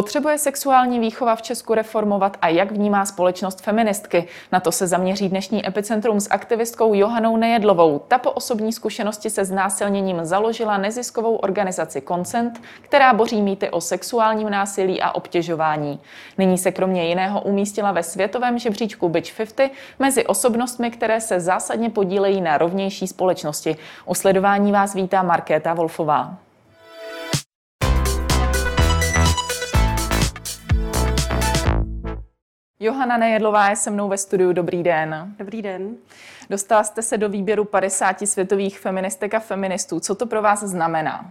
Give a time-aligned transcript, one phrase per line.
[0.00, 4.28] Potřebuje sexuální výchova v Česku reformovat a jak vnímá společnost feministky?
[4.52, 7.98] Na to se zaměří dnešní epicentrum s aktivistkou Johanou Nejedlovou.
[8.08, 14.50] Ta po osobní zkušenosti se znásilněním založila neziskovou organizaci Consent, která boří mýty o sexuálním
[14.50, 16.00] násilí a obtěžování.
[16.38, 21.90] Nyní se kromě jiného umístila ve světovém žebříčku Bitch 50 mezi osobnostmi, které se zásadně
[21.90, 23.76] podílejí na rovnější společnosti.
[24.06, 26.49] U sledování vás vítá Markéta Wolfová.
[32.82, 34.52] Johana Nejedlová je se mnou ve studiu.
[34.52, 35.34] Dobrý den.
[35.38, 35.96] Dobrý den.
[36.50, 40.00] Dostala jste se do výběru 50 světových feministek a feministů.
[40.00, 41.30] Co to pro vás znamená?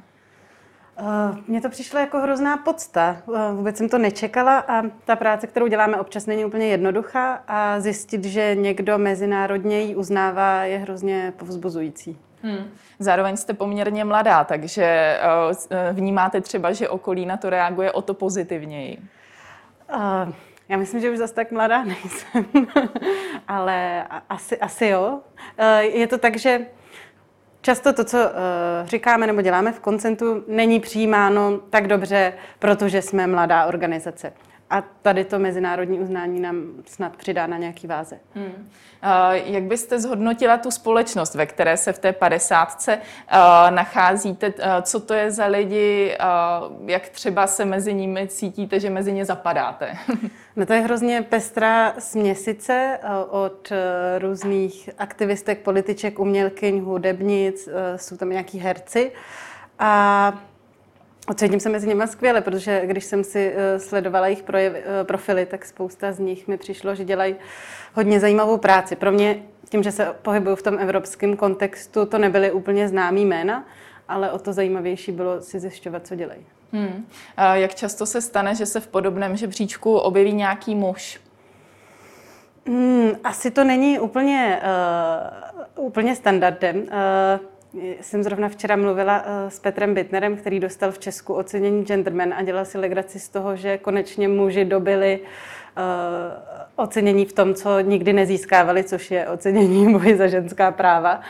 [1.01, 3.17] Uh, mně to přišlo jako hrozná podsta.
[3.25, 7.79] Uh, vůbec jsem to nečekala a ta práce, kterou děláme občas, není úplně jednoduchá a
[7.79, 12.17] zjistit, že někdo mezinárodně ji uznává, je hrozně povzbuzující.
[12.41, 12.71] Hmm.
[12.99, 15.17] Zároveň jste poměrně mladá, takže
[15.51, 18.97] uh, vnímáte třeba, že okolí na to reaguje o to pozitivněji.
[19.95, 20.33] Uh,
[20.69, 22.45] já myslím, že už zase tak mladá nejsem,
[23.47, 25.19] ale asi, asi jo.
[25.57, 26.65] Eh, je to tak, že
[27.61, 28.31] často to, co eh,
[28.83, 34.33] říkáme nebo děláme v koncentu, není přijímáno tak dobře, protože jsme mladá organizace.
[34.69, 38.19] A tady to mezinárodní uznání nám snad přidá na nějaký váze.
[38.35, 38.69] Hmm.
[39.31, 42.99] Jak byste zhodnotila tu společnost, ve které se v té padesátce
[43.69, 44.53] nacházíte?
[44.81, 46.17] Co to je za lidi?
[46.85, 49.97] Jak třeba se mezi nimi cítíte, že mezi ně zapadáte?
[50.55, 53.77] no to je hrozně pestrá směsice od uh,
[54.19, 59.11] různých aktivistek, političek, umělkyň, hudebnic, uh, jsou tam nějaký herci.
[59.79, 60.33] A
[61.35, 64.53] Cítím se mezi nimi skvěle, protože když jsem si uh, sledovala jejich uh,
[65.03, 67.35] profily, tak spousta z nich mi přišlo, že dělají
[67.93, 68.95] hodně zajímavou práci.
[68.95, 73.65] Pro mě, tím, že se pohybuju v tom evropském kontextu, to nebyly úplně známý jména,
[74.07, 76.45] ale o to zajímavější bylo si zjišťovat, co dělají.
[76.71, 77.05] Hmm.
[77.37, 81.21] A jak často se stane, že se v podobném žebříčku objeví nějaký muž?
[82.67, 84.61] Hmm, asi to není úplně,
[85.75, 86.77] uh, úplně standardem.
[86.77, 86.87] Uh,
[88.01, 92.41] jsem zrovna včera mluvila eh, s Petrem Bitnerem, který dostal v Česku ocenění Gentleman a
[92.41, 95.23] dělal si legraci z toho, že konečně muži dobili uh,
[96.75, 101.21] ocenění v tom, co nikdy nezískávali, což je ocenění boji za ženská práva.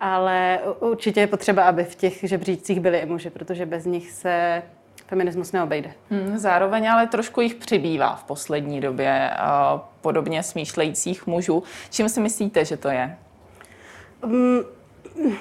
[0.00, 4.62] Ale určitě je potřeba, aby v těch žebřících byli i muži, protože bez nich se
[5.06, 5.92] feminismus neobejde.
[6.10, 9.30] Hmm, zároveň ale trošku jich přibývá v poslední době,
[9.74, 11.62] uh, podobně smýšlejících mužů.
[11.90, 13.16] Čím si myslíte, že to je?
[14.24, 14.64] Um,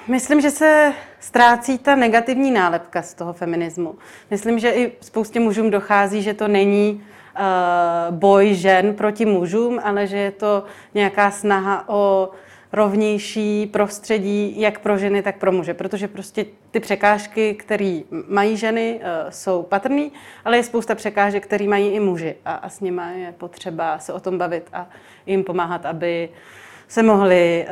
[0.07, 3.95] Myslím, že se ztrácí ta negativní nálepka z toho feminismu.
[4.31, 7.03] Myslím, že i spoustě mužům dochází, že to není
[7.39, 10.63] uh, boj žen proti mužům, ale že je to
[10.94, 12.29] nějaká snaha o
[12.73, 15.73] rovnější prostředí jak pro ženy, tak pro muže.
[15.73, 20.09] Protože prostě ty překážky, které mají ženy, uh, jsou patrné,
[20.45, 22.35] ale je spousta překážek, které mají i muži.
[22.45, 24.89] A, a s nimi je potřeba se o tom bavit a
[25.25, 26.62] jim pomáhat, aby uh,
[26.93, 27.65] se mohli,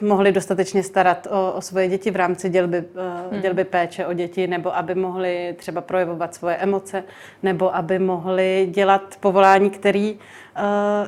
[0.00, 3.40] uh, mohli dostatečně starat o, o svoje děti v rámci dělby, uh, hmm.
[3.40, 7.04] dělby péče o děti, nebo aby mohli třeba projevovat svoje emoce,
[7.42, 10.20] nebo aby mohli dělat povolání, který uh,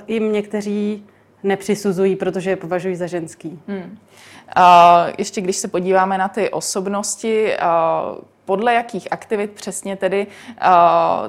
[0.07, 1.07] jim někteří
[1.43, 3.61] nepřisuzují, protože je považují za ženský.
[3.69, 3.99] Hmm.
[4.57, 4.63] Uh,
[5.19, 7.55] ještě když se podíváme na ty osobnosti,
[8.45, 10.27] podle jakých aktivit přesně tedy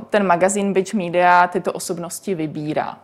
[0.09, 2.97] ten magazín Bitch Media tyto osobnosti vybírá?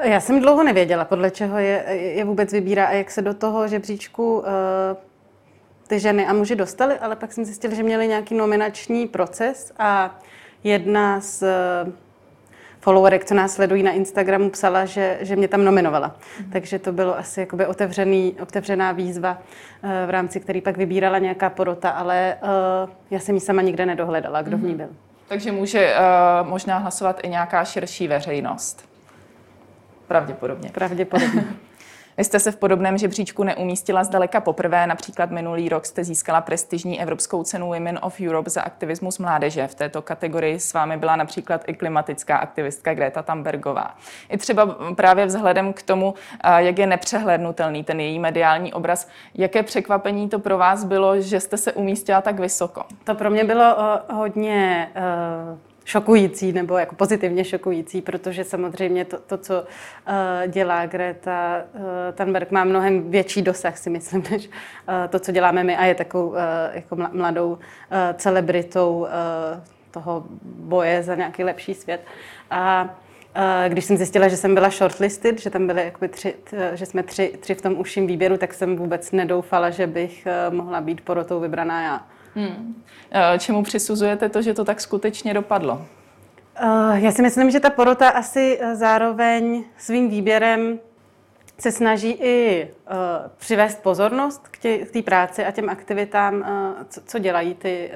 [0.00, 1.84] Já jsem dlouho nevěděla, podle čeho je,
[2.16, 4.44] je vůbec vybírá a jak se do toho žebříčku uh,
[5.86, 10.18] ty ženy a muži dostali, ale pak jsem zjistila, že měli nějaký nominační proces a
[10.64, 11.92] jedna z uh,
[12.80, 16.16] followerek, co nás sledují na Instagramu, psala, že, že mě tam nominovala.
[16.40, 16.50] Mm.
[16.50, 19.38] Takže to bylo asi jakoby otevřený, otevřená výzva,
[19.84, 23.86] uh, v rámci který pak vybírala nějaká porota, ale uh, já jsem ji sama nikde
[23.86, 24.62] nedohledala, kdo mm.
[24.62, 24.78] v ní mhm.
[24.78, 24.88] byl.
[25.28, 28.91] Takže může uh, možná hlasovat i nějaká širší veřejnost.
[30.12, 30.70] Pravděpodobně.
[30.70, 31.44] Pravděpodobně.
[32.18, 34.86] Vy jste se v podobném žebříčku neumístila zdaleka poprvé.
[34.86, 39.66] Například minulý rok jste získala prestižní Evropskou cenu Women of Europe za aktivismus mládeže.
[39.66, 43.96] V této kategorii s vámi byla například i klimatická aktivistka Greta Thunbergová.
[44.28, 44.66] I třeba
[44.96, 46.14] právě vzhledem k tomu,
[46.56, 51.56] jak je nepřehlednutelný ten její mediální obraz, jaké překvapení to pro vás bylo, že jste
[51.56, 52.82] se umístila tak vysoko?
[53.04, 53.76] To pro mě bylo
[54.10, 54.90] hodně
[55.52, 59.64] uh šokující nebo jako pozitivně šokující, protože samozřejmě to, to co uh,
[60.52, 61.80] dělá Greta uh,
[62.14, 64.52] Thunberg, má mnohem větší dosah, si myslím, než uh,
[65.08, 66.36] to, co děláme my a je takovou uh,
[66.72, 67.58] jako mladou uh,
[68.16, 69.08] celebritou uh,
[69.90, 72.00] toho boje za nějaký lepší svět.
[72.50, 72.94] A
[73.68, 76.34] když jsem zjistila, že jsem byla shortlisted, že tam byly jakoby tři,
[76.74, 80.80] že jsme tři, tři v tom užším výběru, tak jsem vůbec nedoufala, že bych mohla
[80.80, 82.06] být porotou vybraná já.
[82.34, 82.82] Hmm.
[83.38, 85.86] Čemu přisuzujete to, že to tak skutečně dopadlo?
[86.94, 90.78] Já si myslím, že ta porota asi zároveň svým výběrem
[91.58, 92.96] se snaží i uh,
[93.38, 94.58] přivést pozornost k
[94.92, 96.44] té práci a těm aktivitám, uh,
[96.88, 97.90] co, co dělají ty,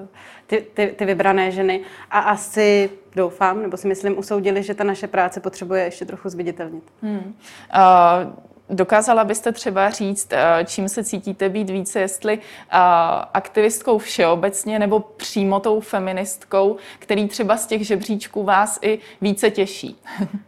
[0.00, 0.06] uh,
[0.46, 1.80] ty, ty, ty vybrané ženy.
[2.10, 6.84] A asi doufám, nebo si myslím, usoudili, že ta naše práce potřebuje ještě trochu zviditelnit.
[7.02, 7.34] Hmm.
[7.74, 8.47] Uh...
[8.70, 10.32] Dokázala byste třeba říct,
[10.64, 12.38] čím se cítíte být více, jestli
[13.34, 20.00] aktivistkou všeobecně nebo přímo tou feministkou, který třeba z těch žebříčků vás i více těší?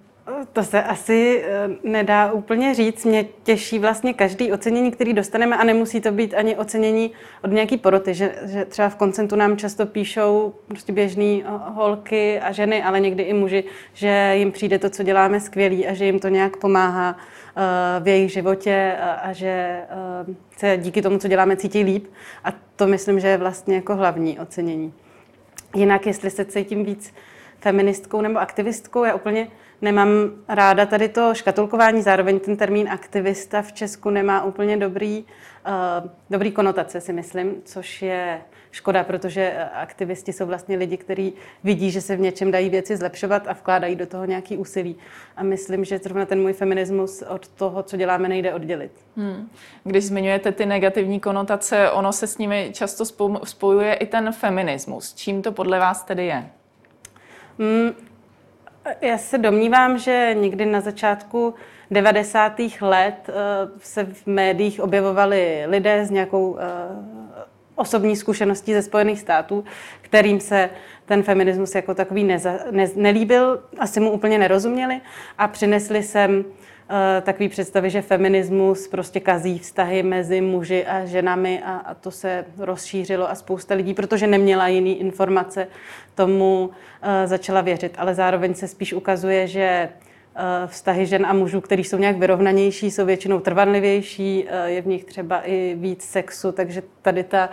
[0.52, 3.04] To se asi eh, nedá úplně říct.
[3.04, 7.10] Mě těší vlastně každý ocenění, který dostaneme a nemusí to být ani ocenění
[7.44, 12.40] od nějaký poroty, že, že třeba v koncentu nám často píšou prostě běžný eh, holky
[12.40, 16.04] a ženy, ale někdy i muži, že jim přijde to, co děláme skvělý a že
[16.04, 19.82] jim to nějak pomáhá eh, v jejich životě a, a že
[20.56, 22.06] se díky tomu, co děláme, cítí líp.
[22.44, 24.92] A to myslím, že je vlastně jako hlavní ocenění.
[25.74, 27.14] Jinak, jestli se cítím víc
[27.60, 29.48] feministkou nebo aktivistkou, já úplně
[29.82, 30.08] nemám
[30.48, 35.24] ráda tady to škatulkování, zároveň ten termín aktivista v Česku nemá úplně dobrý,
[35.66, 38.40] uh, dobrý konotace, si myslím, což je
[38.70, 41.32] škoda, protože aktivisti jsou vlastně lidi, kteří
[41.64, 44.96] vidí, že se v něčem dají věci zlepšovat a vkládají do toho nějaký úsilí.
[45.36, 48.92] A myslím, že zrovna ten můj feminismus od toho, co děláme, nejde oddělit.
[49.16, 49.48] Hmm.
[49.84, 53.04] Když zmiňujete ty negativní konotace, ono se s nimi často
[53.44, 55.14] spojuje i ten feminismus.
[55.14, 56.50] Čím to podle vás tedy je?
[57.60, 57.92] Hmm,
[59.00, 61.54] já se domnívám, že někdy na začátku
[61.90, 62.60] 90.
[62.80, 63.32] let eh,
[63.78, 66.62] se v médiích objevovali lidé s nějakou eh,
[67.74, 69.64] osobní zkušeností ze Spojených států,
[70.00, 70.70] kterým se
[71.06, 75.00] ten feminismus jako takový neza, ne, nelíbil, asi mu úplně nerozuměli
[75.38, 76.44] a přinesli sem
[76.92, 82.10] Eh, takový představy, že feminismus prostě kazí vztahy mezi muži a ženami a, a to
[82.10, 85.66] se rozšířilo a spousta lidí, protože neměla jiný informace,
[86.14, 87.94] tomu uh, začala věřit.
[87.98, 92.90] Ale zároveň se spíš ukazuje, že uh, vztahy žen a mužů, který jsou nějak vyrovnanější,
[92.90, 97.50] jsou většinou trvanlivější, je v nich třeba i víc sexu, takže tady ta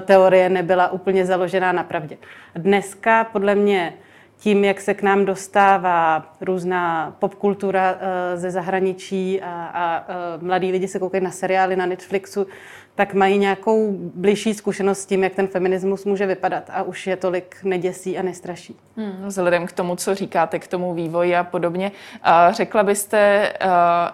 [0.00, 2.16] teorie nebyla úplně založená na pravdě.
[2.54, 3.94] Dneska podle mě
[4.42, 10.72] tím, jak se k nám dostává různá popkultura eh, ze zahraničí a, a eh, mladí
[10.72, 12.46] lidi se koukají na seriály na Netflixu,
[12.94, 17.16] tak mají nějakou blížší zkušenost s tím, jak ten feminismus může vypadat a už je
[17.16, 18.76] tolik neděsí a nestraší.
[18.96, 21.92] Hmm, vzhledem k tomu, co říkáte, k tomu vývoji a podobně,
[22.50, 23.52] řekla byste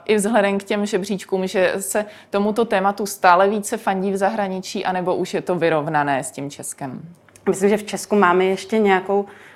[0.04, 5.14] i vzhledem k těm žebříčkům, že se tomuto tématu stále více fandí v zahraničí, anebo
[5.14, 7.00] už je to vyrovnané s tím Českem?
[7.48, 9.47] Myslím, že v Česku máme ještě nějakou Eh,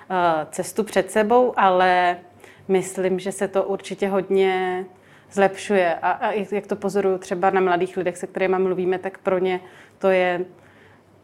[0.50, 2.18] cestu před sebou, ale
[2.68, 4.84] myslím, že se to určitě hodně
[5.32, 5.94] zlepšuje.
[5.94, 9.60] A, a jak to pozoruju třeba na mladých lidech, se kterými mluvíme, tak pro ně
[9.98, 10.44] to je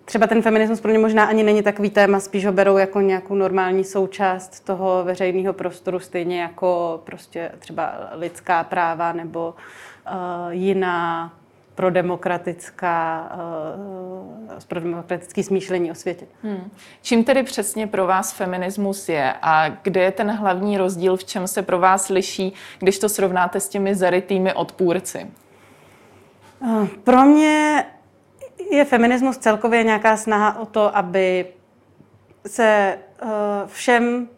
[0.05, 3.35] třeba ten feminismus pro ně možná ani není takový téma, spíš ho berou jako nějakou
[3.35, 11.33] normální součást toho veřejného prostoru, stejně jako prostě třeba lidská práva nebo uh, jiná
[11.79, 16.27] pro demokratická, uh, pro demokratické smýšlení o světě.
[16.43, 16.71] Hmm.
[17.03, 21.47] Čím tedy přesně pro vás feminismus je a kde je ten hlavní rozdíl, v čem
[21.49, 25.27] se pro vás liší, když to srovnáte s těmi zarytými odpůrci?
[26.61, 27.85] Uh, pro mě
[28.71, 31.47] je feminismus celkově nějaká snaha o to, aby
[32.47, 33.31] se uh,
[33.67, 34.29] všem,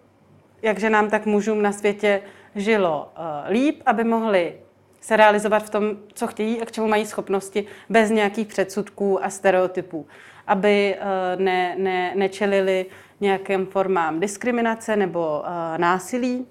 [0.63, 2.23] jak ženám, tak mužům na světě
[2.55, 3.13] žilo
[3.49, 4.55] líp, aby mohli
[5.01, 9.31] se realizovat v tom, co chtějí a k čemu mají schopnosti, bez nějakých předsudků a
[9.31, 10.07] stereotypů.
[10.47, 12.87] Aby eh, ne, ne, nečelili
[13.21, 16.47] nějakým formám diskriminace nebo uh, násilí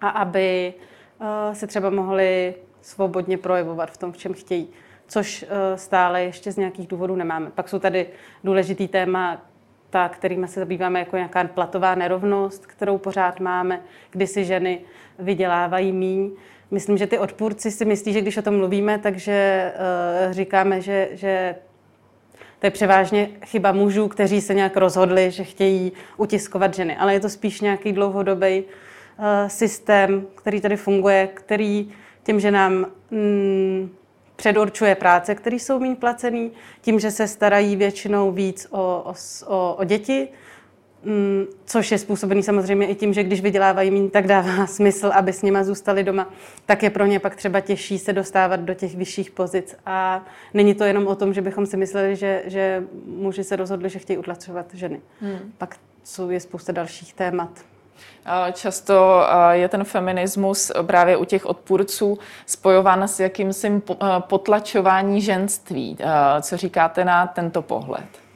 [0.00, 0.74] a aby
[1.20, 4.68] uh, se třeba mohli svobodně projevovat v tom, v čem chtějí,
[5.06, 5.44] což
[5.74, 7.50] stále ještě z nějakých důvodů nemáme.
[7.50, 8.06] Pak jsou tady
[8.44, 9.42] důležitý téma,
[9.90, 14.80] ta, kterými se zabýváme jako nějaká platová nerovnost, kterou pořád máme, kdy si ženy
[15.18, 16.30] vydělávají míň.
[16.70, 19.72] Myslím, že ty odpůrci si myslí, že když o tom mluvíme, takže
[20.26, 21.54] uh, říkáme, že, že
[22.58, 26.96] to je převážně chyba mužů, kteří se nějak rozhodli, že chtějí utiskovat ženy.
[26.96, 32.86] Ale je to spíš nějaký dlouhodobý uh, systém, který tady funguje, který tím, že nám
[33.10, 33.90] mm,
[34.36, 39.12] předurčuje práce, které jsou méně placený, tím, že se starají většinou víc o,
[39.46, 40.28] o, o děti,
[41.08, 45.32] Mm, což je způsobený samozřejmě i tím, že když vydělávají méně, tak dává smysl, aby
[45.32, 46.26] s nima zůstali doma,
[46.66, 49.76] tak je pro ně pak třeba těžší se dostávat do těch vyšších pozic.
[49.86, 50.24] A
[50.54, 53.98] není to jenom o tom, že bychom si mysleli, že, že muži se rozhodli, že
[53.98, 55.00] chtějí utlačovat ženy.
[55.20, 55.52] Hmm.
[55.58, 57.50] Pak jsou je spousta dalších témat.
[58.52, 63.82] Často je ten feminismus právě u těch odpůrců spojován s jakýmsi
[64.18, 65.98] potlačování ženství.
[66.40, 68.27] Co říkáte na tento pohled?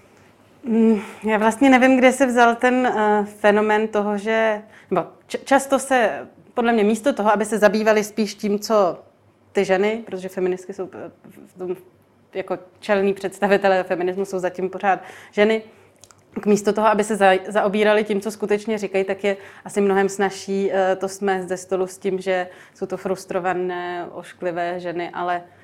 [0.65, 6.29] Mm, já vlastně nevím, kde se vzal ten uh, fenomen toho, že nebo často se,
[6.55, 8.99] podle mě místo toho, aby se zabývali spíš tím, co
[9.53, 10.91] ty ženy, protože feministky jsou
[11.47, 11.77] v tom,
[12.35, 15.01] jako čelní představitelé feminismu jsou zatím pořád
[15.33, 15.63] ženy,
[16.41, 20.09] k místo toho, aby se za, zaobírali tím, co skutečně říkají, tak je asi mnohem
[20.09, 25.43] snažší uh, to jsme ze stolu s tím, že jsou to frustrované, ošklivé ženy, ale
[25.43, 25.62] Eh,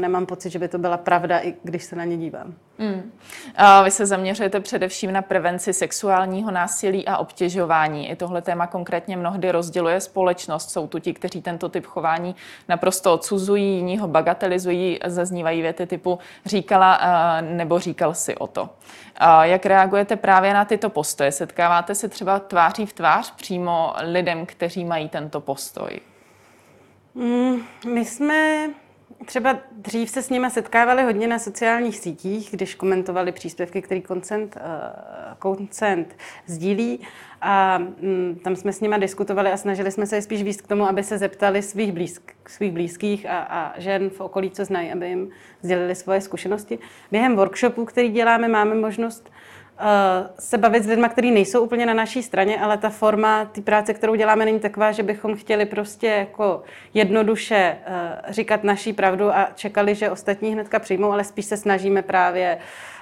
[0.00, 2.54] nemám pocit, že by to byla pravda, i když se na ně dívám.
[2.78, 3.12] Mm.
[3.56, 8.10] A vy se zaměřujete především na prevenci sexuálního násilí a obtěžování.
[8.10, 10.70] I tohle téma konkrétně mnohdy rozděluje společnost.
[10.70, 12.36] Jsou tu ti, kteří tento typ chování
[12.68, 18.68] naprosto odsuzují, jiní ho bagatelizují, zaznívají věty typu říkala eh, nebo říkal si o to.
[19.42, 21.32] Jak reagujete právě na tyto postoje?
[21.32, 26.00] Setkáváte se třeba tváří v tvář přímo lidem, kteří mají tento postoj?
[27.14, 28.68] Mm, my jsme
[29.24, 34.56] třeba dřív se s nimi setkávali hodně na sociálních sítích, když komentovali příspěvky, který koncent,
[34.56, 34.62] uh,
[35.38, 37.00] koncent sdílí.
[37.40, 40.66] A um, tam jsme s nimi diskutovali a snažili jsme se je spíš víc k
[40.66, 44.92] tomu, aby se zeptali svých, blízk, svých blízkých a, a žen v okolí, co znají,
[44.92, 45.30] aby jim
[45.62, 46.78] sdělili svoje zkušenosti.
[47.10, 49.57] Během workshopu, který děláme, máme možnost Eh,
[50.38, 53.94] se bavit s lidmi, kteří nejsou úplně na naší straně, ale ta forma té práce,
[53.94, 56.62] kterou děláme, není taková, že bychom chtěli prostě jako
[56.94, 62.02] jednoduše eh, říkat naší pravdu a čekali, že ostatní hnedka přijmou, ale spíš se snažíme
[62.02, 62.58] právě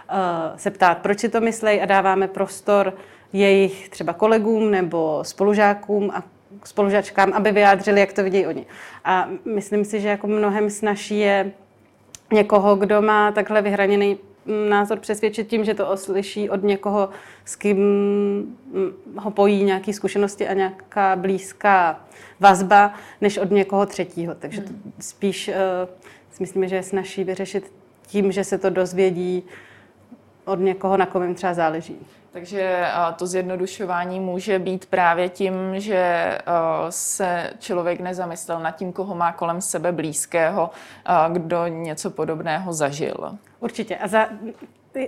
[0.09, 0.15] eh,
[0.57, 2.95] se ptát, proč si to myslej a dáváme prostor
[3.33, 6.23] jejich třeba kolegům nebo spolužákům a
[6.65, 8.67] spolužačkám, aby vyjádřili, jak to vidějí oni.
[9.05, 11.53] A myslím si, že jako mnohem snaží je
[12.33, 14.19] někoho, kdo má takhle vyhraněný
[14.69, 17.09] názor přesvědčit tím, že to oslyší od někoho,
[17.45, 17.79] s kým
[19.17, 22.01] ho pojí nějaké zkušenosti a nějaká blízká
[22.41, 24.35] vazba, než od někoho třetího.
[24.35, 24.93] Takže to hmm.
[25.01, 25.55] spíš uh,
[26.31, 27.73] si myslíme, že je snaží vyřešit
[28.07, 29.43] tím, že se to dozvědí
[30.45, 32.07] od někoho, na kom jim třeba záleží.
[32.33, 32.85] Takže
[33.17, 36.33] to zjednodušování může být právě tím, že
[36.91, 40.71] se člověk nezamyslel nad tím, koho má kolem sebe blízkého,
[41.33, 43.39] kdo něco podobného zažil.
[43.61, 43.97] Určitě.
[43.97, 44.29] A za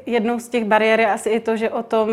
[0.07, 2.09] jednou z těch bariér je asi i to, že o tom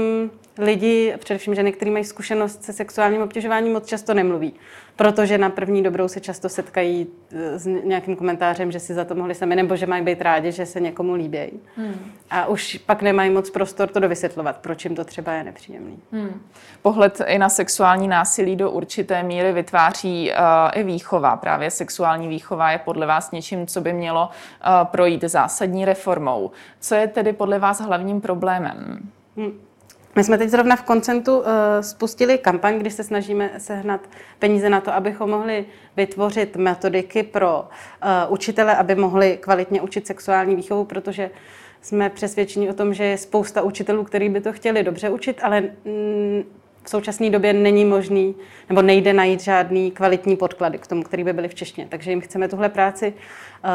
[0.58, 4.54] lidi, především ženy, které mají zkušenost se sexuálním obtěžováním, moc často nemluví
[4.96, 9.16] protože na první dobrou se často setkají eh, s nějakým komentářem, že si za to
[9.16, 11.60] mohli sami, nebo že mají být rádi, že se někomu líbí.
[11.78, 12.12] Hmm.
[12.30, 16.00] A už pak nemají moc prostor to dovysvětlovat, proč jim to třeba je nepříjemný.
[16.12, 16.42] Hmm.
[16.82, 21.36] Pohled i na sexuální násilí do určité míry vytváří uh, i výchova.
[21.36, 26.52] Právě sexuální výchova je podle vás něčím, co by mělo uh, projít zásadní reformou.
[26.80, 29.10] Co je tedy podle vás hlavním problémem?
[29.38, 29.52] Hmm.
[30.16, 31.46] My jsme teď zrovna v Koncentu uh,
[31.82, 34.02] spustili kampaň, kdy se snažíme sehnat
[34.40, 35.66] peníze na to, abychom mohli
[35.98, 41.32] vytvořit metodiky pro uh, učitele, aby mohli kvalitně učit sexuální výchovu, protože
[41.82, 45.62] jsme přesvědčeni o tom, že je spousta učitelů, kteří by to chtěli dobře učit, ale
[45.62, 46.44] mm,
[46.86, 48.36] v současné době není možný
[48.70, 51.88] nebo nejde najít žádný kvalitní podklady k tomu, který by byly v češtině.
[51.90, 53.70] Takže jim chceme tuhle práci uh,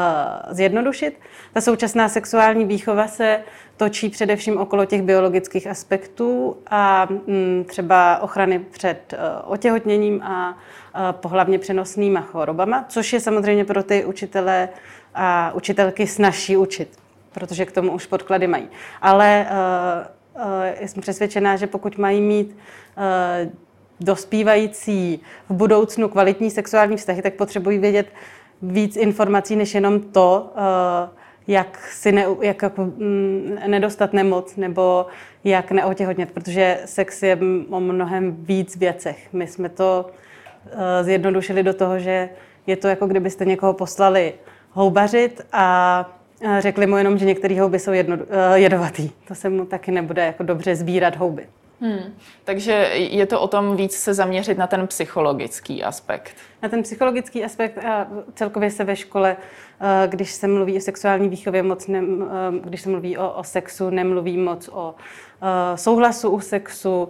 [0.53, 1.19] zjednodušit.
[1.53, 3.39] Ta současná sexuální výchova se
[3.77, 10.57] točí především okolo těch biologických aspektů a um, třeba ochrany před uh, otěhotněním a
[10.95, 14.69] uh, pohlavně přenosnými chorobama, což je samozřejmě pro ty učitele
[15.15, 16.97] a učitelky snaží učit,
[17.31, 18.67] protože k tomu už podklady mají.
[19.01, 20.20] Ale uh,
[20.85, 22.57] jsem přesvědčená, že pokud mají mít
[22.97, 23.51] uh,
[23.99, 25.19] dospívající
[25.49, 28.07] v budoucnu kvalitní sexuální vztahy, tak potřebují vědět
[28.61, 35.05] víc informací, než jenom to, uh, jak si ne, jak jako, mm, nedostat nemoc nebo
[35.43, 37.37] jak neotěhotnět, protože sex je
[37.69, 39.33] o mnohem víc věcech.
[39.33, 40.09] My jsme to
[41.01, 42.29] zjednodušili do toho, že
[42.67, 44.33] je to jako kdybyste někoho poslali
[44.71, 46.05] houbařit a
[46.59, 49.09] Řekli mu jenom, že některé houby jsou jedno, eh, jedovatý.
[49.27, 51.47] To se mu taky nebude jako dobře sbírat houby.
[51.81, 52.13] Hmm.
[52.43, 56.35] Takže je to o tom víc se zaměřit na ten psychologický aspekt.
[56.63, 59.37] Na ten psychologický aspekt a celkově se ve škole,
[59.81, 63.43] eh, když se mluví o sexuální výchově, moc ne, eh, když se mluví o, o
[63.43, 64.95] sexu, nemluví moc o
[65.75, 67.09] souhlasu u sexu,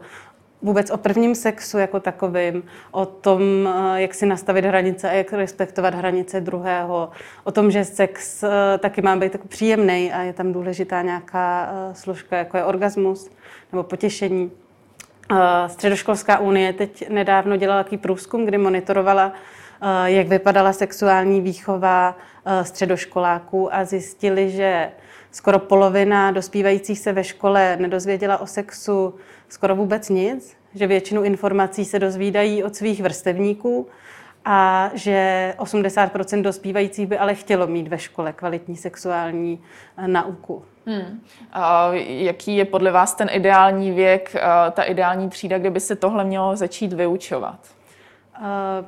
[0.62, 5.34] vůbec o prvním sexu jako takovým, o tom, eh, jak si nastavit hranice a jak
[5.34, 7.10] respektovat hranice druhého,
[7.44, 11.74] o tom, že sex eh, taky má být jako příjemný a je tam důležitá nějaká
[11.74, 13.32] eh, složka, jako je orgasmus
[13.72, 14.52] nebo potěšení.
[15.68, 19.34] Středoškolská unie teď nedávno dělala takový průzkum, kdy monitorovala,
[20.06, 22.18] jak vypadala sexuální výchova
[22.62, 24.92] středoškoláků a zjistili, že
[25.32, 29.16] skoro polovina dospívajících se ve škole nedozvěděla o sexu
[29.50, 33.88] skoro vůbec nic, že většinu informací se dozvídají od svých vrstevníků
[34.46, 39.64] a že 80% dospívajících by ale chtělo mít ve škole kvalitní sexuální
[39.98, 40.64] eh, nauku.
[40.86, 41.22] Hmm.
[41.52, 45.96] A jaký je podle vás ten ideální věk, eh, ta ideální třída, kde by se
[45.96, 47.60] tohle mělo začít vyučovat?
[48.40, 48.86] Uh,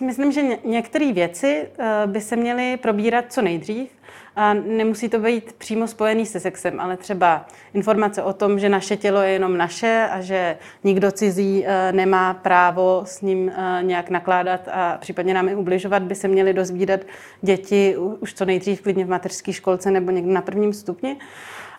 [0.00, 1.68] Myslím, že některé věci
[2.06, 3.90] by se měly probírat co nejdřív.
[4.36, 8.96] A nemusí to být přímo spojený se sexem, ale třeba informace o tom, že naše
[8.96, 14.10] tělo je jenom naše a že nikdo cizí eh, nemá právo s ním eh, nějak
[14.10, 17.00] nakládat a případně nám i ubližovat, by se měly dozvídat
[17.42, 21.16] děti už co nejdřív, klidně v mateřské školce nebo někdy na prvním stupni.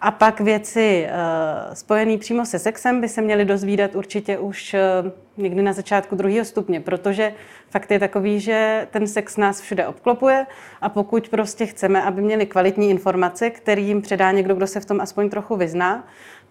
[0.04, 5.12] A pak věci uh, spojené přímo se sexem by se měly dozvídat určitě už uh,
[5.38, 7.34] někdy na začátku druhého stupně, protože
[7.70, 10.46] fakt je takový, že ten sex nás všude obklopuje.
[10.82, 14.86] A pokud prostě chceme, aby měli kvalitní informace, který jim předá někdo, kdo se v
[14.86, 16.08] tom aspoň trochu vyzná,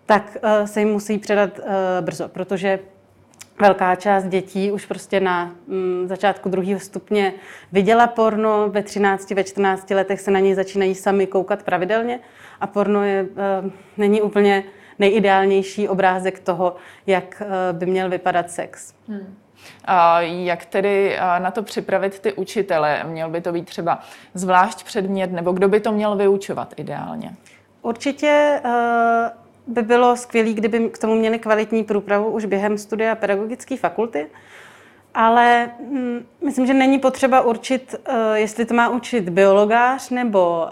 [0.07, 1.61] tak uh, se jim musí předat
[2.01, 2.79] brzo, protože
[3.63, 7.33] velká část dětí už prostě na mm, začátku druhého stupně
[7.73, 12.21] viděla porno, ve 13, ve 14 letech se na něj začínají sami koukat pravidelně
[12.61, 14.65] a porno je, uh, není úplně
[14.99, 16.77] nejideálnější obrázek toho,
[17.07, 18.95] jak uh, by měl vypadat sex.
[19.09, 19.37] Hmm.
[19.85, 23.05] A jak tedy na to připravit ty učitele?
[23.05, 24.01] Měl by to být třeba
[24.35, 27.35] zvlášť předmět, nebo kdo by to měl vyučovat ideálně?
[27.83, 33.77] Určitě uh, by bylo skvělé, kdyby k tomu měli kvalitní průpravu už během studia pedagogické
[33.77, 34.27] fakulty.
[35.15, 40.67] Ale hm, myslím, že není potřeba určit, uh, jestli to má učit biologář nebo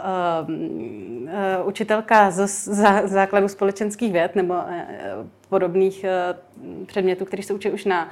[0.45, 4.61] uh, uh, učitelka z, z základu společenských věd nebo uh,
[5.49, 8.11] podobných uh, předmětů, které se učí už na uh,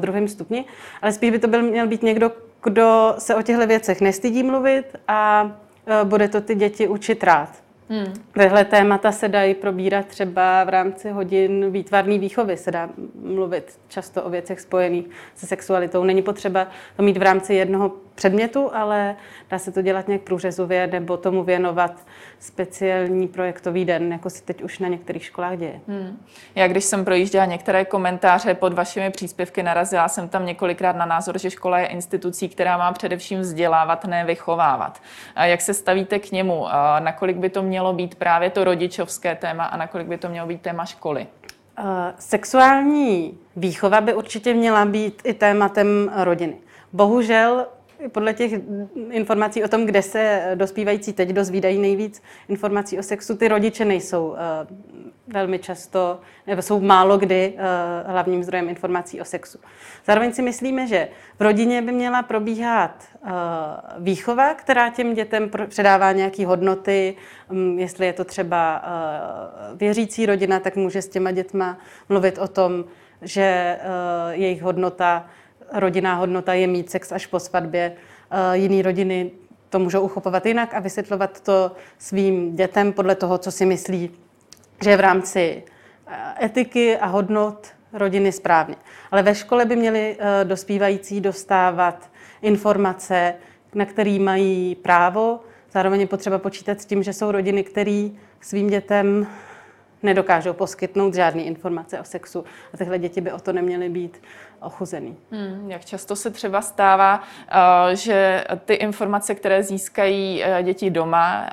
[0.00, 0.64] druhém stupni.
[1.02, 4.96] Ale spíš by to byl, měl být někdo, kdo se o těchto věcech nestydí mluvit
[5.08, 7.48] a uh, bude to ty děti učit rád.
[7.92, 8.12] Hmm.
[8.32, 12.56] Tyhle témata se dají probírat třeba v rámci hodin výtvarné výchovy.
[12.56, 12.88] Se dá
[13.22, 16.04] mluvit často o věcech spojených se sexualitou.
[16.04, 19.16] Není potřeba to mít v rámci jednoho předmětu, ale
[19.50, 21.92] dá se to dělat nějak průřezově nebo tomu věnovat
[22.38, 25.80] speciální projektový den, jako se teď už na některých školách děje.
[25.88, 26.24] Hmm.
[26.54, 31.38] Já když jsem projížděla některé komentáře pod vašimi příspěvky, narazila jsem tam několikrát na názor,
[31.38, 35.02] že škola je institucí, která má především vzdělávat, ne vychovávat.
[35.36, 36.74] A jak se stavíte k němu?
[36.74, 40.46] A nakolik by to mělo být právě to rodičovské téma a nakolik by to mělo
[40.46, 41.26] být téma školy?
[41.78, 41.86] Uh,
[42.18, 46.56] sexuální výchova by určitě měla být i tématem rodiny.
[46.92, 47.66] Bohužel
[48.08, 48.52] podle těch
[49.10, 54.28] informací o tom, kde se dospívající teď dozvídají nejvíc informací o sexu, ty rodiče nejsou
[54.28, 54.36] uh,
[55.26, 59.58] velmi často, nebo jsou málo kdy uh, hlavním zdrojem informací o sexu.
[60.06, 63.30] Zároveň si myslíme, že v rodině by měla probíhat uh,
[63.98, 67.16] výchova, která těm dětem předává nějaké hodnoty.
[67.50, 68.82] Um, jestli je to třeba
[69.74, 72.84] věřící rodina, tak může s těma dětma mluvit o tom,
[73.22, 73.78] že
[74.30, 75.26] jejich hodnota
[75.74, 77.92] rodinná hodnota je mít sex až po svatbě.
[78.30, 79.30] Eh, jiný rodiny
[79.70, 84.10] to můžou uchopovat jinak a vysvětlovat to svým dětem podle toho, co si myslí,
[84.84, 85.62] že v rámci
[86.06, 88.76] eh, etiky a hodnot rodiny správně.
[89.10, 92.10] Ale ve škole by měli eh, dospívající dostávat
[92.42, 93.34] informace,
[93.74, 95.40] na které mají právo.
[95.72, 98.08] Zároveň je potřeba počítat s tím, že jsou rodiny, které
[98.40, 99.26] svým dětem
[100.02, 104.22] nedokážou poskytnout žádné informace o sexu a tyhle děti by o to neměly být
[104.60, 105.16] ochuzený.
[105.30, 111.50] Hmm, jak často se třeba stává, uh, že ty informace, které získají uh, děti doma,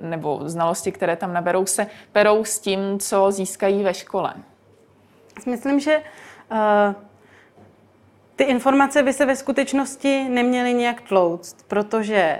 [0.00, 4.34] uh, nebo znalosti, které tam naberou, se perou s tím, co získají ve škole?
[5.46, 6.02] Myslím, že
[8.36, 12.38] ty informace by se ve skutečnosti neměly nějak tlouct, protože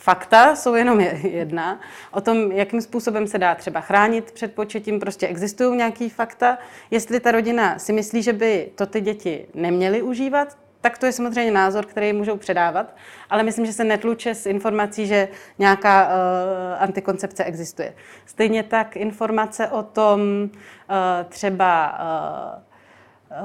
[0.00, 1.80] fakta jsou jenom jedna.
[2.10, 6.58] O tom, jakým způsobem se dá třeba chránit před početím, prostě existují nějaký fakta.
[6.90, 11.12] Jestli ta rodina si myslí, že by to ty děti neměly užívat, tak to je
[11.12, 12.96] samozřejmě názor, který můžou předávat,
[13.30, 16.12] ale myslím, že se netluče s informací, že nějaká uh,
[16.82, 17.94] antikoncepce existuje.
[18.26, 20.48] Stejně tak informace o tom uh,
[21.28, 21.98] třeba,
[23.30, 23.42] uh,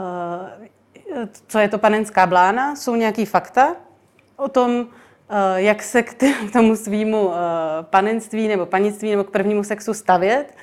[1.18, 3.76] uh, co je to panenská blána, jsou nějaký fakta
[4.36, 4.88] o tom,
[5.55, 6.03] jak se
[6.49, 7.38] k tomu svýmu eh,
[7.83, 10.55] panenství nebo panictví nebo k prvnímu sexu stavět,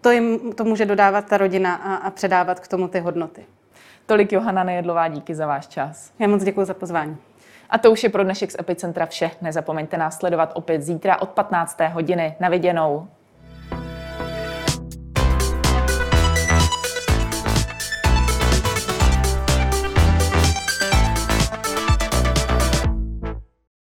[0.00, 3.44] to jim to může dodávat ta rodina a, a předávat k tomu ty hodnoty.
[4.06, 6.12] Tolik Johana Nejedlová, díky za váš čas.
[6.18, 7.16] Já moc děkuji za pozvání.
[7.70, 9.30] A to už je pro dnešek z Epicentra vše.
[9.42, 11.80] Nezapomeňte nás sledovat opět zítra od 15.
[11.92, 12.36] hodiny.
[12.40, 13.08] Na viděnou.